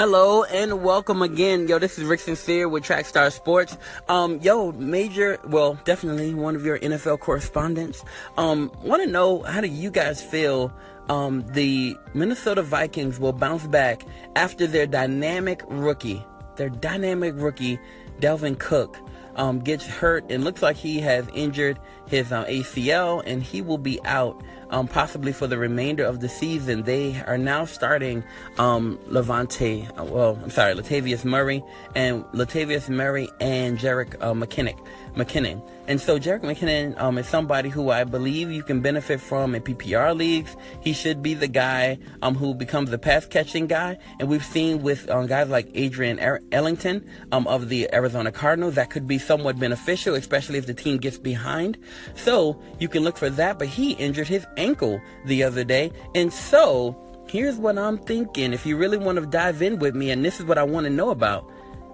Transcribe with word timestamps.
Hello 0.00 0.44
and 0.44 0.82
welcome 0.82 1.20
again. 1.20 1.68
Yo, 1.68 1.78
this 1.78 1.98
is 1.98 2.04
Rick 2.06 2.20
Sincere 2.20 2.70
with 2.70 2.82
Trackstar 2.84 3.30
Sports. 3.30 3.76
Um, 4.08 4.40
yo, 4.40 4.72
major, 4.72 5.38
well, 5.44 5.74
definitely 5.84 6.32
one 6.32 6.56
of 6.56 6.64
your 6.64 6.78
NFL 6.78 7.20
correspondents. 7.20 8.02
Um, 8.38 8.72
want 8.82 9.02
to 9.02 9.10
know 9.10 9.42
how 9.42 9.60
do 9.60 9.66
you 9.66 9.90
guys 9.90 10.22
feel 10.22 10.72
um, 11.10 11.44
the 11.48 11.98
Minnesota 12.14 12.62
Vikings 12.62 13.20
will 13.20 13.34
bounce 13.34 13.66
back 13.66 14.06
after 14.36 14.66
their 14.66 14.86
dynamic 14.86 15.60
rookie, 15.68 16.24
their 16.56 16.70
dynamic 16.70 17.34
rookie, 17.36 17.78
Dalvin 18.20 18.58
Cook, 18.58 18.96
um, 19.36 19.60
gets 19.60 19.86
hurt 19.86 20.24
and 20.30 20.44
looks 20.44 20.62
like 20.62 20.76
he 20.76 21.00
has 21.00 21.26
injured 21.34 21.78
his 22.06 22.32
uh, 22.32 22.44
ACL 22.46 23.22
and 23.24 23.42
he 23.42 23.62
will 23.62 23.78
be 23.78 24.00
out 24.04 24.42
um, 24.70 24.86
possibly 24.86 25.32
for 25.32 25.46
the 25.46 25.58
remainder 25.58 26.04
of 26.04 26.20
the 26.20 26.28
season. 26.28 26.82
They 26.82 27.20
are 27.26 27.38
now 27.38 27.64
starting 27.64 28.24
um, 28.58 28.98
Levante, 29.06 29.86
uh, 29.98 30.04
well, 30.04 30.38
I'm 30.42 30.50
sorry, 30.50 30.74
Latavius 30.74 31.24
Murray 31.24 31.62
and 31.94 32.24
Latavius 32.26 32.88
Murray 32.88 33.28
and 33.40 33.78
Jerick 33.78 34.14
uh, 34.20 34.32
McKinnon. 34.32 34.78
McKinnon. 35.14 35.66
And 35.88 36.00
so 36.00 36.20
Jerick 36.20 36.42
McKinnon 36.42 36.98
um, 37.00 37.18
is 37.18 37.26
somebody 37.26 37.68
who 37.68 37.90
I 37.90 38.04
believe 38.04 38.52
you 38.52 38.62
can 38.62 38.80
benefit 38.80 39.20
from 39.20 39.56
in 39.56 39.62
PPR 39.62 40.16
leagues. 40.16 40.56
He 40.80 40.92
should 40.92 41.20
be 41.20 41.34
the 41.34 41.48
guy 41.48 41.98
um, 42.22 42.36
who 42.36 42.54
becomes 42.54 42.90
the 42.90 42.98
pass 42.98 43.26
catching 43.26 43.66
guy. 43.66 43.98
And 44.20 44.28
we've 44.28 44.44
seen 44.44 44.82
with 44.82 45.10
um, 45.10 45.26
guys 45.26 45.48
like 45.48 45.68
Adrian 45.74 46.20
Ellington 46.52 47.08
um, 47.32 47.48
of 47.48 47.68
the 47.68 47.92
Arizona 47.92 48.30
Cardinals 48.30 48.76
that 48.76 48.90
could 48.90 49.08
be 49.08 49.18
somewhat 49.20 49.58
beneficial, 49.58 50.14
especially 50.14 50.58
if 50.58 50.66
the 50.66 50.74
team 50.74 50.98
gets 50.98 51.18
behind. 51.18 51.78
So 52.14 52.60
you 52.78 52.88
can 52.88 53.04
look 53.04 53.16
for 53.16 53.30
that. 53.30 53.58
But 53.58 53.68
he 53.68 53.92
injured 53.92 54.28
his 54.28 54.46
ankle 54.56 55.00
the 55.26 55.44
other 55.44 55.64
day. 55.64 55.92
And 56.14 56.32
so 56.32 57.24
here's 57.28 57.56
what 57.56 57.78
I'm 57.78 57.98
thinking. 57.98 58.52
If 58.52 58.66
you 58.66 58.76
really 58.76 58.98
want 58.98 59.18
to 59.18 59.26
dive 59.26 59.62
in 59.62 59.78
with 59.78 59.94
me, 59.94 60.10
and 60.10 60.24
this 60.24 60.40
is 60.40 60.46
what 60.46 60.58
I 60.58 60.64
want 60.64 60.84
to 60.84 60.90
know 60.90 61.10
about 61.10 61.48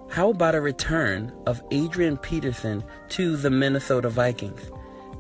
how 0.09 0.31
about 0.31 0.55
a 0.55 0.61
return 0.61 1.33
of 1.47 1.63
Adrian 1.71 2.17
Peterson 2.17 2.85
to 3.11 3.37
the 3.37 3.51
Minnesota 3.51 4.09
Vikings? 4.09 4.71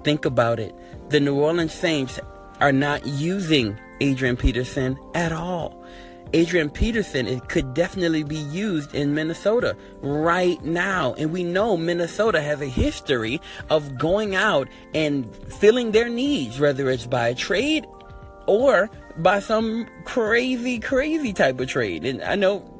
Think 0.04 0.24
about 0.24 0.60
it. 0.60 0.74
The 1.10 1.20
New 1.20 1.34
Orleans 1.34 1.72
Saints 1.72 2.20
are 2.60 2.72
not 2.72 3.04
using 3.06 3.78
Adrian 4.00 4.36
Peterson 4.36 4.96
at 5.14 5.32
all. 5.32 5.84
Adrian 6.32 6.70
Peterson 6.70 7.26
it 7.26 7.48
could 7.48 7.74
definitely 7.74 8.22
be 8.22 8.36
used 8.36 8.94
in 8.94 9.14
Minnesota 9.14 9.76
right 10.00 10.62
now. 10.64 11.14
And 11.14 11.32
we 11.32 11.44
know 11.44 11.76
Minnesota 11.76 12.42
has 12.42 12.60
a 12.60 12.66
history 12.66 13.40
of 13.70 13.98
going 13.98 14.34
out 14.34 14.68
and 14.94 15.34
filling 15.54 15.92
their 15.92 16.08
needs, 16.08 16.58
whether 16.58 16.90
it's 16.90 17.06
by 17.06 17.34
trade 17.34 17.86
or 18.46 18.90
by 19.18 19.40
some 19.40 19.86
crazy, 20.04 20.78
crazy 20.78 21.32
type 21.32 21.58
of 21.60 21.68
trade. 21.68 22.04
And 22.04 22.22
I 22.22 22.34
know 22.34 22.75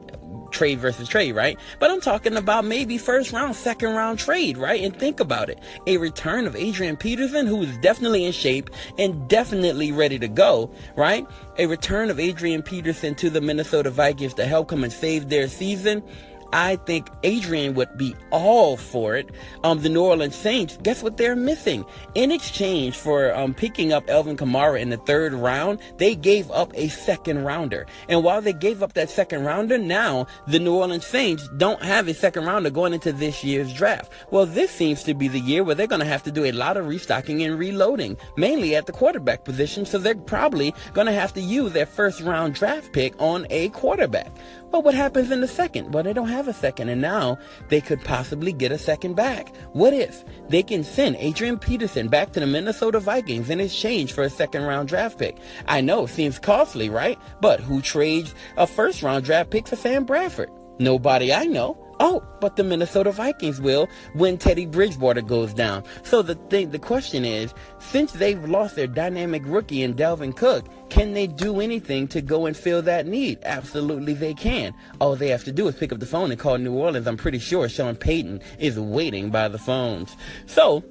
trade 0.50 0.78
versus 0.78 1.08
trade, 1.08 1.33
right? 1.33 1.58
But 1.78 1.91
I'm 1.91 2.00
talking 2.00 2.36
about 2.36 2.64
maybe 2.64 2.98
first 2.98 3.33
round, 3.33 3.56
second 3.56 3.94
round 3.94 4.19
trade, 4.19 4.56
right? 4.56 4.83
And 4.83 4.97
think 4.97 5.20
about 5.20 5.48
it. 5.50 5.58
A 5.86 5.97
return 5.97 6.47
of 6.47 6.56
Adrian 6.56 6.97
Peterson, 6.97 7.47
who 7.47 7.62
is 7.62 7.77
definitely 7.78 8.25
in 8.25 8.33
shape 8.33 8.70
and 8.98 9.28
definitely 9.28 9.92
ready 9.92 10.19
to 10.19 10.28
go, 10.28 10.70
right? 10.97 11.27
A 11.58 11.66
return 11.66 12.11
of 12.11 12.20
Adrian 12.20 12.62
Peterson 12.62 13.14
to 13.16 13.30
the 13.30 13.41
Minnesota 13.41 13.91
Vikings 13.91 14.34
to 14.34 14.47
help 14.47 14.69
come 14.69 14.84
and 14.84 14.92
save 14.92 15.28
their 15.28 15.48
season 15.48 16.03
I 16.52 16.77
think 16.77 17.08
Adrian 17.22 17.75
would 17.75 17.97
be 17.97 18.14
all 18.30 18.77
for 18.77 19.16
it. 19.16 19.30
Um, 19.64 19.80
the 19.80 19.89
New 19.89 20.02
Orleans 20.02 20.36
Saints, 20.36 20.78
guess 20.83 21.03
what 21.03 21.16
they're 21.16 21.36
missing? 21.36 21.84
In 22.14 22.30
exchange 22.30 22.97
for 22.97 23.34
um, 23.34 23.55
picking 23.55 23.92
up 23.92 24.08
Alvin 24.08 24.36
Kamara 24.36 24.80
in 24.80 24.91
the 24.91 24.97
third 24.98 25.33
round, 25.33 25.78
they 25.97 26.14
gave 26.14 26.50
up 26.50 26.72
a 26.75 26.88
second 26.88 27.44
rounder. 27.44 27.86
And 28.08 28.22
while 28.22 28.41
they 28.42 28.53
gave 28.53 28.83
up 28.83 28.92
that 28.94 29.11
second 29.11 29.44
rounder, 29.44 29.78
now 29.78 30.27
the 30.47 30.58
New 30.58 30.75
Orleans 30.75 31.06
Saints 31.06 31.48
don't 31.56 31.83
have 31.83 32.08
a 32.08 32.14
second 32.14 32.44
rounder 32.44 32.70
going 32.70 32.92
into 32.92 33.12
this 33.12 33.42
year's 33.42 33.72
draft. 33.72 34.12
Well, 34.31 34.47
this 34.47 34.70
seems 34.70 35.03
to 35.05 35.14
be 35.14 35.28
the 35.28 35.41
year 35.41 35.64
where 35.64 35.75
they're 35.75 35.86
going 35.86 36.00
to 36.00 36.06
have 36.06 36.22
to 36.25 36.33
do 36.33 36.44
a 36.44 36.53
lot 36.53 36.76
of 36.76 36.87
restocking 36.87 37.43
and 37.43 37.59
reloading, 37.59 38.16
mainly 38.37 38.76
at 38.76 38.87
the 38.87 38.93
quarterback 38.93 39.44
position. 39.44 39.87
So 39.87 39.99
they're 39.99 40.15
probably 40.15 40.75
going 40.93 41.06
to 41.06 41.12
have 41.12 41.32
to 41.34 41.41
use 41.41 41.72
their 41.72 41.87
first 41.87 42.20
round 42.20 42.54
draft 42.54 42.93
pick 42.93 43.15
on 43.19 43.47
a 43.50 43.70
quarterback. 43.70 44.31
Well, 44.72 44.82
what 44.82 44.94
happens 44.94 45.31
in 45.31 45.41
the 45.41 45.49
second? 45.49 45.94
Well, 45.94 46.03
they 46.03 46.12
don't 46.12 46.28
have 46.28 46.35
a 46.47 46.52
second, 46.52 46.88
and 46.88 47.00
now 47.00 47.38
they 47.69 47.80
could 47.80 48.04
possibly 48.04 48.52
get 48.52 48.72
a 48.72 48.78
second 48.78 49.14
back. 49.14 49.54
What 49.72 49.94
if 49.94 50.24
they 50.48 50.62
can 50.62 50.84
send 50.84 51.16
Adrian 51.16 51.58
Peterson 51.58 52.08
back 52.08 52.32
to 52.32 52.41
the 52.41 52.47
Minnesota 52.47 53.00
Vikings 53.00 53.50
in 53.50 53.60
exchange 53.60 54.12
for 54.12 54.22
a 54.22 54.30
second 54.30 54.64
round 54.64 54.88
draft 54.88 55.19
pick? 55.19 55.38
I 55.66 55.80
know, 55.80 56.04
it 56.04 56.08
seems 56.08 56.38
costly, 56.38 56.91
right? 56.91 57.19
But 57.41 57.60
who 57.60 57.80
trades 57.80 58.34
a 58.56 58.66
first 58.66 59.02
round 59.02 59.25
draft 59.25 59.50
pick 59.50 59.66
for 59.66 59.76
Sam 59.76 60.04
Bradford? 60.04 60.50
Nobody 60.78 61.32
I 61.32 61.46
know. 61.46 61.85
Oh, 61.98 62.22
but 62.40 62.56
the 62.56 62.64
Minnesota 62.64 63.10
Vikings 63.10 63.60
will 63.60 63.88
when 64.14 64.36
Teddy 64.36 64.66
Bridgewater 64.66 65.22
goes 65.22 65.54
down. 65.54 65.82
So 66.02 66.20
the 66.20 66.34
thing, 66.34 66.70
the 66.70 66.78
question 66.78 67.24
is, 67.24 67.54
since 67.78 68.12
they've 68.12 68.42
lost 68.44 68.76
their 68.76 68.86
dynamic 68.86 69.42
rookie 69.46 69.82
in 69.82 69.94
Dalvin 69.94 70.36
Cook, 70.36 70.66
can 70.90 71.14
they 71.14 71.26
do 71.26 71.60
anything 71.60 72.06
to 72.08 72.20
go 72.20 72.46
and 72.46 72.56
fill 72.56 72.82
that 72.82 73.06
need? 73.06 73.38
Absolutely, 73.44 74.12
they 74.12 74.34
can. 74.34 74.74
All 75.00 75.16
they 75.16 75.28
have 75.28 75.44
to 75.44 75.52
do 75.52 75.68
is 75.68 75.74
pick 75.74 75.92
up 75.92 76.00
the 76.00 76.06
phone 76.06 76.30
and 76.30 76.38
call 76.38 76.58
New 76.58 76.74
Orleans. 76.74 77.06
I'm 77.06 77.16
pretty 77.16 77.38
sure 77.38 77.68
Sean 77.68 77.96
Payton 77.96 78.42
is 78.58 78.78
waiting 78.78 79.30
by 79.30 79.48
the 79.48 79.58
phones. 79.58 80.16
So 80.46 80.84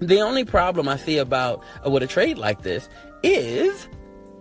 the 0.00 0.20
only 0.20 0.44
problem 0.44 0.88
I 0.88 0.96
see 0.96 1.18
about 1.18 1.64
uh, 1.84 1.90
with 1.90 2.02
a 2.02 2.06
trade 2.06 2.38
like 2.38 2.62
this 2.62 2.88
is 3.22 3.88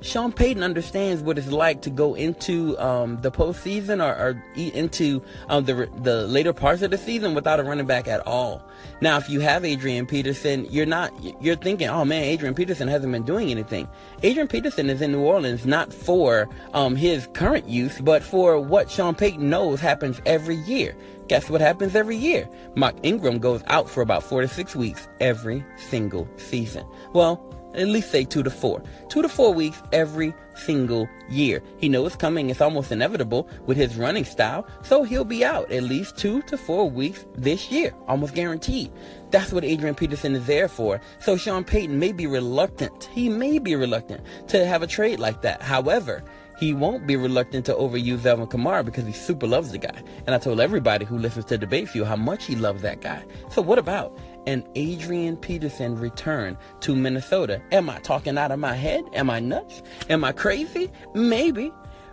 Sean 0.02 0.32
Payton 0.32 0.64
understands 0.64 1.22
what 1.24 1.38
it's 1.38 1.52
like 1.52 1.82
to 1.82 1.90
go 1.90 2.14
into 2.14 2.78
um, 2.78 3.20
the 3.22 3.32
postseason 3.32 4.04
or, 4.04 4.14
or 4.16 4.44
into 4.56 5.22
um, 5.50 5.66
the 5.66 5.90
the 6.02 6.28
later 6.28 6.54
parts 6.54 6.82
of 6.82 6.92
the 6.92 6.98
season 6.98 7.34
without 7.34 7.60
a 7.60 7.64
running 7.64 7.88
back 7.88 8.08
at 8.08 8.26
all. 8.28 8.62
Now, 9.02 9.18
if 9.18 9.30
you 9.30 9.40
have 9.40 9.66
Adrian 9.66 10.06
Peterson, 10.06 10.66
you're 10.70 10.86
not 10.86 11.12
you're 11.42 11.56
thinking, 11.56 11.88
oh 11.88 12.06
man, 12.06 12.24
Adrian 12.24 12.54
Peterson 12.54 12.88
hasn't 12.88 13.12
been 13.12 13.24
doing 13.24 13.50
anything. 13.50 13.88
Adrian 14.22 14.48
Peterson 14.48 14.90
is 14.90 15.02
in 15.02 15.12
New 15.12 15.22
Orleans 15.22 15.66
not 15.66 15.92
for 15.92 16.48
um, 16.74 16.96
his 16.96 17.28
current 17.34 17.68
use, 17.68 18.00
but 18.00 18.22
for 18.24 18.60
what 18.60 18.92
Sean 18.92 19.16
Payton 19.16 19.50
knows 19.50 19.80
happens 19.80 20.22
every 20.26 20.58
year. 20.58 20.96
Guess 21.28 21.50
what 21.50 21.60
happens 21.60 21.96
every 21.96 22.16
year? 22.16 22.48
Mark 22.76 22.96
Ingram 23.04 23.40
goes 23.40 23.62
out 23.68 23.90
for 23.90 24.02
about 24.02 24.24
four 24.24 24.42
to 24.42 24.48
six 24.48 24.76
weeks 24.76 25.10
every 25.20 25.66
single 25.78 26.28
season. 26.38 26.86
Well, 27.14 27.44
at 27.78 27.88
least 27.88 28.12
say 28.12 28.24
two 28.24 28.44
to 28.44 28.50
four. 28.50 28.82
Two 29.10 29.22
to 29.22 29.30
four 29.30 29.54
weeks 29.54 29.82
every 29.92 30.34
single 30.56 31.08
year. 31.30 31.62
He 31.78 31.90
knows 31.90 32.08
it's 32.08 32.16
coming. 32.16 32.50
It's 32.50 32.62
almost 32.62 32.92
inevitable 32.92 33.48
with 33.66 33.78
his 33.78 33.96
running 33.96 34.26
style. 34.26 34.68
So 34.82 35.04
he'll 35.04 35.24
be 35.24 35.46
out 35.46 35.72
at 35.72 35.84
least 35.84 36.18
two 36.18 36.42
to 36.44 36.58
four 36.58 36.90
weeks 36.90 37.26
this 37.36 37.72
year. 37.72 37.94
Almost 38.08 38.34
guaranteed. 38.34 38.92
That's 39.30 39.54
what 39.54 39.64
Adrian 39.64 39.96
Peterson 39.96 40.36
is 40.36 40.46
there 40.46 40.68
for. 40.68 41.00
So 41.20 41.38
Sean 41.38 41.64
Payton 41.64 42.00
may 42.00 42.12
be 42.12 42.28
reluctant. 42.28 43.06
He 43.14 43.30
may 43.30 43.60
be 43.60 43.76
reluctant 43.76 44.26
to 44.48 44.66
have 44.66 44.82
a 44.82 44.88
trade 44.88 45.20
like 45.20 45.42
that. 45.42 45.62
However, 45.62 46.24
he 46.58 46.74
won't 46.74 47.06
be 47.06 47.16
reluctant 47.16 47.66
to 47.68 47.74
overuse 47.74 48.26
Alvin 48.26 48.48
Kamara 48.48 48.84
because 48.84 49.06
he 49.06 49.14
super 49.14 49.46
loves 49.46 49.72
the 49.72 49.78
guy. 49.78 50.02
And 50.26 50.34
I 50.34 50.40
told 50.40 50.60
everybody 50.60 51.06
who 51.06 51.18
listens 51.18 51.46
to 51.46 51.58
Debate 51.58 51.88
Fuel 51.90 52.08
how 52.08 52.16
much 52.16 52.46
he 52.46 52.56
loves 52.56 52.82
that 52.82 53.02
guy. 53.02 53.24
So 53.52 53.62
what 53.62 53.78
about 53.78 54.18
an 54.48 54.66
Adrian 54.76 55.38
Peterson 55.38 55.96
return 56.00 56.58
to 56.80 56.96
Minnesota? 56.96 57.62
Am 57.72 57.90
I 57.90 58.00
talking 58.00 58.38
out 58.38 58.52
of 58.52 58.60
my 58.60 58.74
head? 58.74 59.04
Am 59.14 59.30
I 59.30 59.40
nuts? 59.40 59.84
Am 60.10 60.24
I 60.24 60.32
crazy? 60.32 60.90
Maybe. 61.14 61.72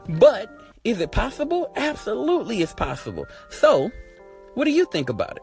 But 0.09 0.51
is 0.83 1.01
it 1.01 1.13
possible? 1.13 1.73
Absolutely 1.77 2.61
it's 2.61 2.75
possible. 2.75 3.25
So, 3.49 3.91
what 4.55 4.65
do 4.65 4.73
you 4.73 4.85
think 4.87 5.09
about 5.09 5.37
it? 5.37 5.43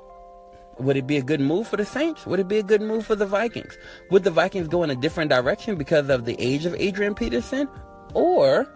Would 0.80 0.98
it 0.98 1.08
be 1.08 1.18
a 1.18 1.24
good 1.24 1.40
move 1.40 1.68
for 1.68 1.78
the 1.78 1.86
Saints? 1.86 2.26
Would 2.26 2.40
it 2.40 2.48
be 2.48 2.58
a 2.58 2.64
good 2.64 2.82
move 2.82 3.06
for 3.06 3.16
the 3.16 3.26
Vikings? 3.26 3.78
Would 4.10 4.24
the 4.24 4.32
Vikings 4.32 4.68
go 4.68 4.84
in 4.84 4.90
a 4.90 4.96
different 4.96 5.30
direction 5.30 5.76
because 5.78 6.10
of 6.10 6.26
the 6.26 6.36
age 6.40 6.66
of 6.66 6.76
Adrian 6.76 7.16
Peterson? 7.16 7.70
Or 8.14 8.68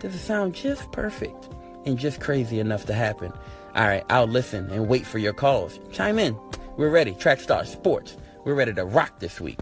does 0.00 0.14
it 0.14 0.18
sound 0.18 0.54
just 0.54 0.90
perfect 0.92 1.48
and 1.84 1.98
just 1.98 2.20
crazy 2.20 2.60
enough 2.60 2.86
to 2.86 2.92
happen? 2.92 3.32
All 3.74 3.86
right, 3.86 4.04
I'll 4.08 4.26
listen 4.26 4.70
and 4.70 4.88
wait 4.88 5.04
for 5.06 5.18
your 5.18 5.34
calls. 5.34 5.78
Chime 5.92 6.18
in. 6.18 6.38
We're 6.76 6.90
ready. 6.90 7.12
Trackstar 7.12 7.66
Sports. 7.66 8.16
We're 8.44 8.54
ready 8.54 8.74
to 8.74 8.84
rock 8.84 9.18
this 9.18 9.40
week. 9.40 9.58